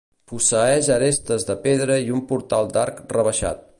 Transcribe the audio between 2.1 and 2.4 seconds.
un